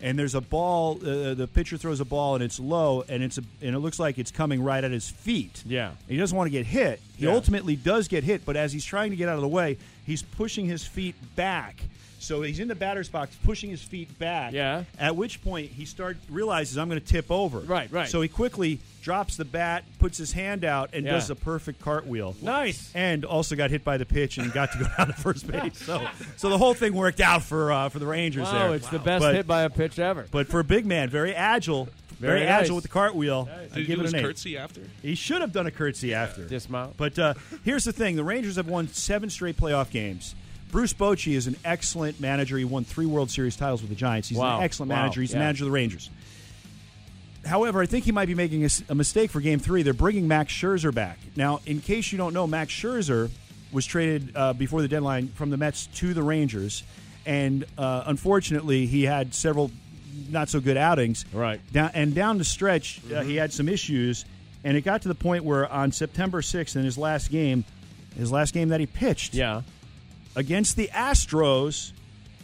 And 0.01 0.17
there's 0.17 0.37
a 0.37 0.41
ball. 0.41 0.99
Uh, 1.03 1.35
the 1.35 1.49
pitcher 1.53 1.77
throws 1.77 1.99
a 2.01 2.05
ball, 2.05 2.37
and 2.37 2.45
it's 2.45 2.61
low, 2.61 3.03
and 3.09 3.23
it's 3.25 3.39
a, 3.39 3.43
and 3.61 3.75
it 3.75 3.79
looks 3.81 3.99
like 3.99 4.19
it's 4.19 4.31
coming 4.31 4.63
right 4.63 4.85
at 4.85 4.93
his 4.93 5.09
feet. 5.09 5.65
Yeah. 5.67 5.93
He 6.07 6.17
doesn't 6.17 6.37
want 6.37 6.47
to 6.47 6.53
get 6.53 6.67
hit. 6.67 7.01
He 7.19 7.27
Yeah. 7.27 7.33
ultimately 7.33 7.77
does 7.77 8.09
get 8.09 8.25
hit, 8.25 8.47
but 8.47 8.57
as 8.57 8.73
he's 8.73 8.85
trying 8.85 9.11
to 9.11 9.17
get 9.17 9.29
out 9.29 9.35
of 9.35 9.43
the 9.43 9.49
way, 9.49 9.77
he's 10.07 10.23
pushing 10.23 10.67
his 10.67 10.85
feet 10.87 11.15
back. 11.37 11.77
So 12.21 12.43
he's 12.43 12.59
in 12.59 12.67
the 12.67 12.75
batter's 12.75 13.09
box, 13.09 13.37
pushing 13.45 13.71
his 13.71 13.81
feet 13.81 14.19
back. 14.19 14.53
Yeah. 14.53 14.83
At 14.99 15.15
which 15.15 15.43
point 15.43 15.71
he 15.71 15.85
start 15.85 16.17
realizes 16.29 16.77
I'm 16.77 16.89
going 16.89 17.01
to 17.01 17.07
tip 17.07 17.31
over. 17.31 17.61
Right, 17.61 17.91
right. 17.93 18.09
So 18.09 18.21
he 18.21 18.29
quickly 18.29 18.81
drops 19.03 19.37
the 19.37 19.45
bat, 19.45 19.85
puts 20.01 20.19
his 20.19 20.33
hand 20.33 20.65
out, 20.65 20.91
and 20.93 21.07
Yeah. 21.07 21.13
does 21.13 21.31
a 21.31 21.37
perfect 21.37 21.81
cartwheel. 21.81 22.35
Nice. 22.43 22.91
And 22.95 23.25
also 23.25 23.55
got 23.55 23.71
hit 23.71 23.85
by 23.85 23.99
the 23.99 24.05
pitch 24.05 24.37
and 24.37 24.53
got 24.53 24.73
to 24.73 24.79
go 24.79 24.87
down 24.99 25.07
to 25.07 25.13
first 25.13 25.47
base. 25.47 25.79
So, 25.79 26.07
so 26.37 26.49
the 26.51 26.59
whole 26.59 26.75
thing 26.75 26.93
worked 26.93 27.21
out 27.21 27.43
for 27.45 27.71
uh, 27.73 27.89
for 27.89 28.01
the 28.01 28.07
Rangers 28.07 28.47
Wow, 28.49 28.67
there. 28.67 28.75
it's 28.75 28.89
the 28.89 28.99
best 28.99 29.23
But- 29.23 29.35
hit 29.37 29.47
by 29.47 29.63
a 29.63 29.71
pitch 29.71 29.99
ever. 30.01 30.27
But 30.31 30.49
for 30.49 30.59
a 30.61 30.65
big 30.65 30.87
man, 30.87 31.09
very 31.11 31.35
agile, 31.35 31.89
very, 32.21 32.41
Very 32.41 32.47
agile 32.51 32.69
nice. 32.69 32.75
with 32.77 32.83
the 32.85 32.89
cartwheel. 32.91 33.45
Did 33.45 33.73
he 33.73 33.85
give 33.85 33.97
do 33.97 34.01
it 34.01 34.05
his 34.05 34.13
an 34.15 34.19
eight. 34.21 34.23
curtsy 34.25 34.57
after? 34.59 34.81
He 35.03 35.15
should 35.15 35.41
have 35.41 35.53
done 35.53 35.67
a 35.67 35.71
curtsy 35.71 36.15
after. 36.15 36.45
Dismount. 36.45 36.97
But 36.97 37.19
uh, 37.19 37.35
here's 37.65 37.85
the 37.85 37.93
thing: 37.93 38.17
the 38.17 38.25
Rangers 38.25 38.57
have 38.57 38.69
won 38.69 38.89
seven 38.89 39.31
straight 39.31 39.57
playoff 39.57 39.91
games. 39.91 40.35
Bruce 40.71 40.93
Bochy 40.93 41.35
is 41.35 41.47
an 41.47 41.57
excellent 41.65 42.21
manager. 42.21 42.59
He 42.59 42.65
won 42.65 42.85
three 42.85 43.07
World 43.07 43.31
Series 43.31 43.57
titles 43.57 43.81
with 43.81 43.89
the 43.91 43.97
Giants. 43.97 44.29
He's 44.29 44.37
Wow. 44.39 44.59
an 44.59 44.65
excellent 44.65 44.91
Wow. 44.91 45.03
manager. 45.03 45.21
He's 45.23 45.31
the 45.31 45.39
manager 45.39 45.65
of 45.65 45.69
the 45.69 45.73
Rangers. 45.73 46.11
However, 47.47 47.81
I 47.81 47.87
think 47.87 48.05
he 48.05 48.13
might 48.13 48.27
be 48.27 48.35
making 48.35 48.69
a 48.89 48.95
mistake 48.95 49.31
for 49.31 49.41
Game 49.41 49.59
Three. 49.61 49.83
They're 49.83 49.95
bringing 49.95 50.29
Max 50.29 50.53
Scherzer 50.53 50.93
back 50.93 51.19
now. 51.37 51.61
In 51.67 51.81
case 51.81 52.13
you 52.13 52.19
don't 52.19 52.35
know, 52.35 52.47
Max 52.47 52.73
Scherzer 52.73 53.31
was 53.73 53.87
traded 53.87 54.33
uh, 54.35 54.53
before 54.53 54.83
the 54.83 54.89
deadline 54.89 55.29
from 55.29 55.51
the 55.51 55.57
Mets 55.57 55.87
to 55.97 56.13
the 56.15 56.23
Rangers, 56.23 56.83
and 57.25 57.65
uh, 57.79 58.03
unfortunately, 58.07 58.87
he 58.87 59.05
had 59.05 59.35
several 59.35 59.71
not 60.31 60.49
so 60.49 60.61
good 60.61 60.77
outings. 60.77 61.25
Right. 61.33 61.61
Down 61.73 61.91
and 61.95 62.15
down 62.15 62.39
the 62.39 62.45
stretch, 62.45 63.01
uh, 63.15 63.23
he 63.23 63.37
had 63.37 63.53
some 63.53 63.69
issues, 63.69 64.25
and 64.65 64.77
it 64.77 64.83
got 64.83 65.03
to 65.03 65.09
the 65.09 65.15
point 65.15 65.45
where 65.45 65.71
on 65.71 65.93
September 65.93 66.41
6th, 66.41 66.77
in 66.77 66.85
his 66.85 66.99
last 66.99 67.31
game, 67.31 67.65
his 68.17 68.33
last 68.33 68.55
game 68.55 68.69
that 68.69 68.81
he 68.81 68.87
pitched 68.87 69.35
yeah. 69.35 69.63
against 70.35 70.77
the 70.77 70.89
Astros, 70.93 71.93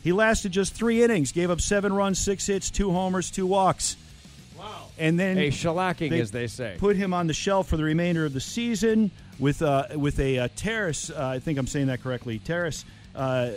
he 0.02 0.12
lasted 0.12 0.52
just 0.52 0.74
three 0.74 1.02
innings, 1.02 1.32
gave 1.32 1.50
up 1.50 1.60
seven 1.60 1.92
runs, 1.92 2.18
six 2.18 2.46
hits, 2.46 2.70
two 2.70 2.90
homers, 2.92 3.30
two 3.30 3.46
walks. 3.46 3.96
Wow. 4.58 4.86
And 4.98 5.18
then 5.18 5.38
A 5.38 5.48
shellacking, 5.48 6.10
they 6.10 6.20
as 6.20 6.30
they 6.30 6.46
say. 6.46 6.76
put 6.78 6.96
him 6.96 7.12
on 7.12 7.26
the 7.26 7.34
shelf 7.34 7.68
for 7.68 7.76
the 7.76 7.84
remainder 7.84 8.24
of 8.24 8.32
the 8.32 8.40
season. 8.40 9.10
with 9.38 9.62
uh, 9.62 9.86
with 9.96 10.20
a 10.20 10.38
uh, 10.38 10.48
Terrace. 10.54 11.10
Uh, 11.10 11.26
I 11.26 11.38
think 11.40 11.58
I'm 11.58 11.66
saying 11.66 11.88
that 11.88 12.02
correctly. 12.02 12.38
Terrace 12.38 12.84
uh, 13.16 13.50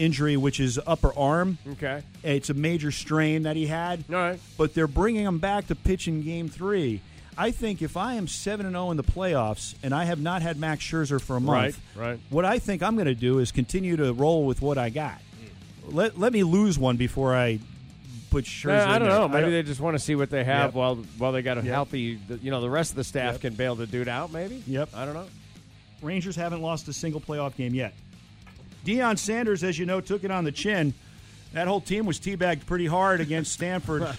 injury, 0.00 0.36
which 0.36 0.58
is 0.60 0.80
upper 0.86 1.16
arm. 1.16 1.58
Okay. 1.72 2.02
It's 2.22 2.50
a 2.50 2.54
major 2.54 2.90
strain 2.90 3.42
that 3.44 3.56
he 3.56 3.66
had. 3.66 4.04
All 4.08 4.16
right. 4.16 4.40
But 4.58 4.74
they're 4.74 4.86
bringing 4.88 5.24
him 5.24 5.38
back 5.38 5.66
to 5.68 5.74
pitch 5.74 6.08
in 6.08 6.22
Game 6.22 6.48
Three. 6.48 7.00
I 7.38 7.52
think 7.52 7.80
if 7.80 7.96
I 7.96 8.14
am 8.14 8.26
seven 8.28 8.66
and 8.66 8.74
zero 8.74 8.90
in 8.90 8.96
the 8.96 9.04
playoffs 9.04 9.74
and 9.82 9.94
I 9.94 10.04
have 10.04 10.20
not 10.20 10.42
had 10.42 10.58
Max 10.58 10.84
Scherzer 10.84 11.20
for 11.20 11.36
a 11.36 11.40
month, 11.40 11.80
Right, 11.94 12.08
right. 12.08 12.20
what 12.28 12.44
I 12.44 12.58
think 12.58 12.82
I'm 12.82 12.96
going 12.96 13.06
to 13.06 13.14
do 13.14 13.38
is 13.38 13.50
continue 13.52 13.96
to 13.96 14.12
roll 14.12 14.44
with 14.44 14.60
what 14.60 14.76
I 14.78 14.90
got. 14.90 15.20
Let 15.86 16.18
let 16.18 16.32
me 16.32 16.42
lose 16.42 16.78
one 16.78 16.96
before 16.96 17.34
I 17.36 17.58
put 18.30 18.44
Scherzer. 18.44 18.86
I 18.86 18.98
don't 18.98 19.08
know. 19.08 19.26
Maybe 19.28 19.50
they 19.50 19.62
just 19.62 19.80
want 19.80 19.94
to 19.94 19.98
see 19.98 20.14
what 20.14 20.28
they 20.30 20.44
have 20.44 20.66
Yep. 20.68 20.74
while 20.74 20.96
while 21.18 21.32
they 21.32 21.42
got 21.42 21.56
a 21.58 21.62
Yep. 21.62 21.72
healthy. 21.72 22.18
You 22.42 22.50
know, 22.50 22.60
the 22.60 22.70
rest 22.70 22.90
of 22.92 22.96
the 22.96 23.04
staff 23.04 23.34
Yep. 23.34 23.40
can 23.40 23.54
bail 23.54 23.74
the 23.74 23.86
dude 23.86 24.08
out. 24.08 24.32
Maybe. 24.32 24.62
Yep. 24.66 24.90
I 24.94 25.04
don't 25.04 25.14
know. 25.14 25.26
Rangers 26.02 26.36
haven't 26.36 26.62
lost 26.62 26.88
a 26.88 26.92
single 26.92 27.20
playoff 27.20 27.56
game 27.56 27.74
yet. 27.74 27.92
Deion 28.84 29.18
Sanders, 29.18 29.62
as 29.64 29.78
you 29.78 29.86
know, 29.86 30.00
took 30.00 30.24
it 30.24 30.30
on 30.30 30.44
the 30.44 30.52
chin. 30.52 30.94
That 31.52 31.66
whole 31.66 31.80
team 31.80 32.06
was 32.06 32.18
teabagged 32.20 32.66
pretty 32.66 32.86
hard 32.86 33.20
against 33.20 33.52
Stanford. 33.52 34.06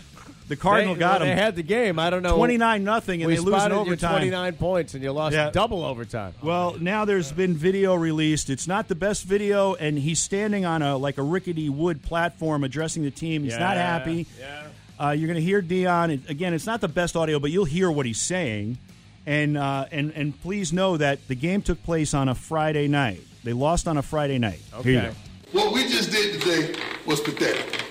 The 0.47 0.57
Cardinal 0.57 0.95
They- 0.95 0.99
got 0.99 1.21
him 1.21 1.29
They 1.29 1.35
had 1.35 1.55
the 1.55 1.63
game. 1.63 1.97
I 1.97 2.09
don't 2.09 2.23
know. 2.23 2.35
twenty 2.35 2.57
nine 2.57 2.83
nothing, 2.83 3.21
and 3.21 3.27
we 3.29 3.35
they 3.35 3.39
lose 3.41 3.63
in 3.63 3.71
overtime. 3.71 4.11
29 4.17 4.53
points, 4.55 4.93
and 4.93 5.01
you 5.01 5.13
lost 5.13 5.33
Yeah. 5.33 5.49
double 5.49 5.85
overtime. 5.85 6.33
Well, 6.43 6.75
now 6.77 7.05
there's 7.05 7.31
been 7.31 7.55
video 7.55 7.95
released. 7.95 8.49
It's 8.49 8.67
not 8.67 8.89
the 8.89 8.95
best 8.95 9.23
video, 9.23 9.75
and 9.75 9.97
he's 9.97 10.19
standing 10.19 10.65
on 10.65 10.81
a 10.81 10.97
like 10.97 11.17
a 11.17 11.21
rickety 11.23 11.69
wood 11.69 12.03
platform 12.03 12.65
addressing 12.65 13.03
the 13.03 13.11
team. 13.11 13.45
He's 13.45 13.57
not 13.57 13.77
happy. 13.77 14.27
yeah. 14.37 14.63
Uh, 14.99 15.11
you're 15.11 15.27
going 15.27 15.39
to 15.39 15.45
hear 15.45 15.61
Deion 15.61 16.27
again. 16.29 16.53
It's 16.53 16.65
not 16.65 16.81
the 16.81 16.89
best 16.89 17.15
audio, 17.15 17.39
but 17.39 17.49
you'll 17.51 17.63
hear 17.63 17.89
what 17.89 18.05
he's 18.05 18.19
saying. 18.19 18.77
And 19.25 19.57
uh, 19.57 19.85
and 19.89 20.11
and 20.17 20.41
please 20.41 20.73
know 20.73 20.97
that 20.97 21.25
the 21.29 21.35
game 21.35 21.61
took 21.61 21.81
place 21.83 22.13
on 22.13 22.27
a 22.27 22.35
Friday 22.35 22.89
night. 22.89 23.21
They 23.43 23.53
lost 23.53 23.87
on 23.87 23.97
a 23.97 24.01
Friday 24.01 24.37
night. 24.37 24.59
Okay. 24.75 24.93
go. 24.93 25.11
What 25.51 25.73
we 25.73 25.87
just 25.87 26.11
did 26.11 26.39
today 26.39 26.75
was 27.05 27.19
pathetic. 27.19 27.83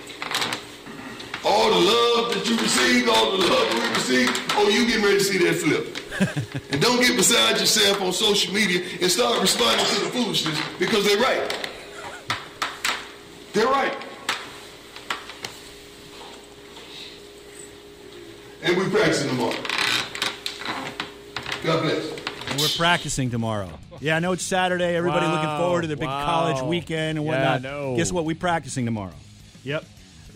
All 1.43 1.69
the 1.69 1.79
love 1.79 2.33
that 2.33 2.47
you 2.47 2.57
received, 2.57 3.09
all 3.09 3.31
the 3.31 3.37
love 3.39 3.49
that 3.49 3.83
we 3.83 3.89
received, 3.89 4.39
oh, 4.51 4.69
you 4.69 4.85
getting 4.85 5.03
ready 5.03 5.17
to 5.17 5.23
see 5.23 5.37
that 5.39 5.55
flip. 5.55 5.97
and 6.71 6.81
don't 6.81 6.99
get 6.99 7.15
beside 7.15 7.59
yourself 7.59 8.01
on 8.01 8.13
social 8.13 8.53
media 8.53 8.85
and 9.01 9.11
start 9.11 9.41
responding 9.41 9.85
to 9.85 10.01
the 10.01 10.11
foolishness 10.11 10.59
because 10.77 11.05
they're 11.05 11.17
right. 11.17 11.67
They're 13.53 13.65
right. 13.67 13.97
And 18.63 18.77
we 18.77 18.89
practicing 18.89 19.29
tomorrow. 19.29 19.55
God 21.63 21.81
bless. 21.83 22.10
We're 22.61 22.67
practicing 22.77 23.29
tomorrow. 23.31 23.69
Yeah, 23.99 24.15
I 24.15 24.19
know 24.19 24.31
it's 24.33 24.43
Saturday. 24.43 24.95
Everybody 24.95 25.25
looking 25.27 25.57
forward 25.57 25.81
to 25.81 25.87
the 25.87 25.95
big 25.97 26.07
wow. 26.07 26.25
college 26.25 26.61
weekend 26.61 27.17
and 27.17 27.25
Yeah, 27.25 27.31
whatnot. 27.55 27.61
no. 27.63 27.95
Guess 27.97 28.11
what? 28.11 28.25
We're 28.25 28.35
practicing 28.35 28.85
tomorrow. 28.85 29.13
Yep. 29.63 29.85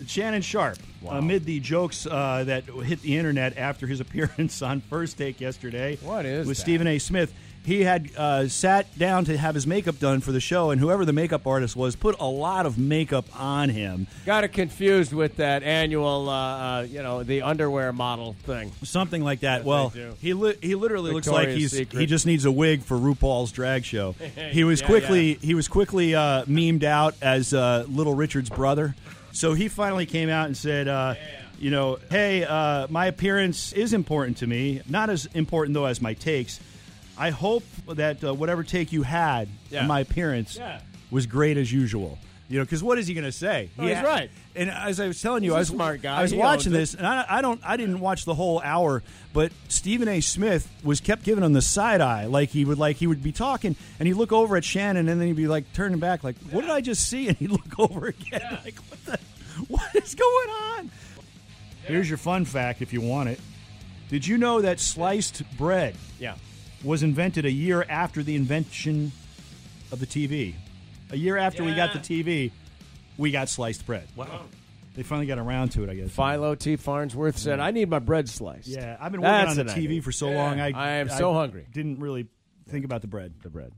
Shannon 0.06 0.42
Sharpe, 0.42 0.78
amid 1.08 1.44
the 1.46 1.58
jokes 1.60 2.06
uh, 2.06 2.44
that 2.44 2.64
hit 2.64 3.00
the 3.02 3.16
internet 3.16 3.56
after 3.56 3.86
his 3.86 4.00
appearance 4.00 4.60
on 4.60 4.80
First 4.82 5.16
Take 5.18 5.40
yesterday, 5.40 5.96
What 6.02 6.26
is 6.26 6.46
with 6.46 6.56
that? 6.56 6.62
Stephen 6.62 6.86
A. 6.86 6.98
Smith. 6.98 7.32
He 7.66 7.82
had 7.82 8.10
uh, 8.16 8.46
sat 8.46 8.96
down 8.96 9.24
to 9.24 9.36
have 9.36 9.56
his 9.56 9.66
makeup 9.66 9.98
done 9.98 10.20
for 10.20 10.30
the 10.30 10.38
show, 10.38 10.70
and 10.70 10.80
whoever 10.80 11.04
the 11.04 11.12
makeup 11.12 11.48
artist 11.48 11.74
was 11.74 11.96
put 11.96 12.14
a 12.20 12.24
lot 12.24 12.64
of 12.64 12.78
makeup 12.78 13.24
on 13.36 13.70
him. 13.70 14.06
Got 14.24 14.44
it 14.44 14.52
confused 14.52 15.12
with 15.12 15.34
that 15.38 15.64
annual, 15.64 16.28
uh, 16.30 16.32
uh, 16.34 16.86
you 16.88 17.02
know, 17.02 17.24
the 17.24 17.42
underwear 17.42 17.92
model 17.92 18.34
thing. 18.44 18.70
Something 18.84 19.24
like 19.24 19.40
that. 19.40 19.58
Yes, 19.58 19.66
well, 19.66 19.88
he 20.20 20.32
li- 20.32 20.54
he 20.62 20.76
literally 20.76 21.10
looks 21.12 21.26
like 21.26 21.48
he's 21.48 21.72
Secret. 21.72 21.98
he 21.98 22.06
just 22.06 22.24
needs 22.24 22.44
a 22.44 22.52
wig 22.52 22.82
for 22.84 22.96
RuPaul's 22.96 23.50
drag 23.50 23.84
show. 23.84 24.12
he 24.52 24.62
was 24.62 24.80
Yeah, 24.80 24.86
quickly 24.86 25.32
yeah. 25.32 25.38
he 25.42 25.54
was 25.54 25.66
quickly 25.66 26.14
uh, 26.14 26.44
memed 26.44 26.84
out 26.84 27.16
as 27.20 27.52
uh, 27.52 27.84
Little 27.88 28.14
Richard's 28.14 28.48
brother. 28.48 28.94
So 29.32 29.54
he 29.54 29.66
finally 29.66 30.06
came 30.06 30.28
out 30.28 30.46
and 30.46 30.56
said, 30.56 30.86
uh, 30.86 31.16
you 31.58 31.72
know, 31.72 31.98
hey, 32.10 32.44
uh, 32.44 32.86
my 32.90 33.06
appearance 33.06 33.72
is 33.72 33.92
important 33.92 34.36
to 34.36 34.46
me. 34.46 34.82
Not 34.88 35.10
as 35.10 35.26
important 35.34 35.74
though 35.74 35.86
as 35.86 36.00
my 36.00 36.14
takes. 36.14 36.60
I 37.18 37.30
hope 37.30 37.64
that 37.88 38.22
uh, 38.22 38.34
whatever 38.34 38.62
take 38.62 38.92
you 38.92 39.02
had 39.02 39.48
Yeah. 39.70 39.82
on 39.82 39.86
my 39.88 40.00
appearance 40.00 40.56
Yeah. 40.56 40.80
was 41.10 41.26
great 41.26 41.56
as 41.56 41.72
usual. 41.72 42.18
You 42.48 42.58
know, 42.58 42.64
because 42.64 42.80
what 42.80 42.96
is 42.96 43.08
he 43.08 43.14
going 43.14 43.24
to 43.24 43.32
say? 43.32 43.70
Oh, 43.76 43.82
he's 43.84 43.96
right. 44.02 44.30
And 44.54 44.70
as 44.70 45.00
I 45.00 45.08
was 45.08 45.20
telling 45.20 45.42
you, 45.42 45.50
He's 45.50 45.56
I 45.56 45.58
was 45.58 45.68
smart 45.68 46.00
guy. 46.00 46.16
I 46.18 46.22
was 46.22 46.30
He 46.30 46.36
watching 46.38 46.52
owns 46.58 46.66
it. 46.68 46.70
this, 46.70 46.94
and 46.94 47.04
I, 47.04 47.24
I 47.28 47.42
don't, 47.42 47.60
I 47.64 47.76
didn't 47.76 47.98
watch 47.98 48.24
the 48.24 48.34
whole 48.36 48.60
hour, 48.60 49.02
but 49.32 49.50
Stephen 49.66 50.06
A. 50.06 50.20
Smith 50.20 50.70
was 50.84 51.00
kept 51.00 51.24
giving 51.24 51.42
him 51.42 51.54
the 51.54 51.60
side 51.62 52.00
eye, 52.00 52.26
like 52.26 52.50
he 52.50 52.64
would, 52.64 52.78
like 52.78 52.96
he 52.98 53.08
would 53.08 53.20
be 53.20 53.32
talking, 53.32 53.74
and 53.98 54.06
he'd 54.06 54.14
look 54.14 54.30
over 54.30 54.56
at 54.56 54.62
Shannon, 54.64 55.08
and 55.08 55.20
then 55.20 55.26
he'd 55.26 55.34
be 55.36 55.48
like 55.48 55.72
turning 55.72 55.98
back, 55.98 56.22
like, 56.22 56.36
"What 56.52 56.60
did 56.60 56.70
I 56.70 56.80
just 56.82 57.08
see?" 57.08 57.26
And 57.26 57.36
he'd 57.36 57.50
look 57.50 57.78
over 57.80 58.06
again, 58.06 58.60
like, 58.64 58.76
"What 58.76 59.04
the, 59.06 59.18
what 59.66 59.96
is 59.96 60.14
going 60.14 60.48
on?" 60.78 60.90
Here's 61.84 62.08
your 62.08 62.18
fun 62.18 62.44
fact, 62.44 62.80
if 62.80 62.92
you 62.92 63.00
want 63.00 63.28
it. 63.28 63.40
Did 64.08 64.24
you 64.24 64.38
know 64.38 64.60
that 64.60 64.78
sliced 64.78 65.42
bread 65.58 65.96
Yeah. 66.20 66.36
Was 66.86 67.02
invented 67.02 67.44
a 67.44 67.50
year 67.50 67.84
after 67.88 68.22
the 68.22 68.36
invention 68.36 69.12
of 69.92 70.00
the 70.00 70.06
TV? 70.06 70.54
A 71.10 71.16
year 71.16 71.36
after 71.36 71.62
we 71.64 71.74
got 71.74 71.92
the 71.92 71.98
TV, 71.98 72.52
we 73.18 73.30
got 73.30 73.48
sliced 73.48 73.84
bread. 73.84 74.08
Wow. 74.16 74.42
They 74.94 75.02
finally 75.02 75.26
got 75.26 75.38
around 75.38 75.70
to 75.72 75.84
it, 75.84 75.90
I 75.90 75.94
guess. 75.94 76.10
Philo 76.10 76.54
T. 76.54 76.76
Farnsworth 76.76 77.36
said, 77.36 77.60
"I 77.60 77.70
need 77.70 77.90
my 77.90 77.98
bread 77.98 78.30
sliced." 78.30 78.66
Yeah, 78.68 78.96
I've 78.98 79.12
been 79.12 79.20
working 79.20 79.46
That's 79.46 79.58
on 79.58 79.66
the 79.66 79.72
TV 79.72 79.84
idea. 79.84 80.02
for 80.02 80.10
so 80.12 80.30
long. 80.30 80.58
I 80.58 80.70
I 80.70 80.90
am 80.92 81.10
so 81.10 81.34
hungry. 81.34 81.66
Didn't 81.70 82.00
really 82.00 82.28
think 82.70 82.86
about 82.86 83.02
the 83.02 83.06
bread. 83.06 83.34
The 83.42 83.50
bread. 83.50 83.72